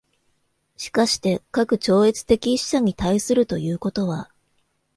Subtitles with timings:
[0.91, 4.31] 而して、かく超越的一者に対するということは、